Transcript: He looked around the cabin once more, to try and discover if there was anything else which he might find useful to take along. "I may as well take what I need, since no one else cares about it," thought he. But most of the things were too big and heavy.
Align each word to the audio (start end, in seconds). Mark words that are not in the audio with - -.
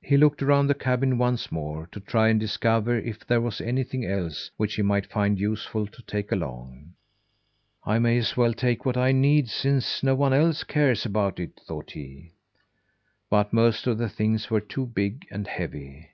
He 0.00 0.16
looked 0.16 0.42
around 0.42 0.68
the 0.68 0.74
cabin 0.74 1.18
once 1.18 1.52
more, 1.52 1.86
to 1.92 2.00
try 2.00 2.28
and 2.28 2.40
discover 2.40 2.98
if 2.98 3.26
there 3.26 3.42
was 3.42 3.60
anything 3.60 4.02
else 4.02 4.50
which 4.56 4.76
he 4.76 4.80
might 4.80 5.12
find 5.12 5.38
useful 5.38 5.86
to 5.88 6.02
take 6.04 6.32
along. 6.32 6.94
"I 7.84 7.98
may 7.98 8.16
as 8.16 8.34
well 8.34 8.54
take 8.54 8.86
what 8.86 8.96
I 8.96 9.12
need, 9.12 9.50
since 9.50 10.02
no 10.02 10.14
one 10.14 10.32
else 10.32 10.64
cares 10.64 11.04
about 11.04 11.38
it," 11.38 11.60
thought 11.66 11.90
he. 11.90 12.32
But 13.28 13.52
most 13.52 13.86
of 13.86 13.98
the 13.98 14.08
things 14.08 14.48
were 14.50 14.58
too 14.62 14.86
big 14.86 15.26
and 15.30 15.46
heavy. 15.46 16.08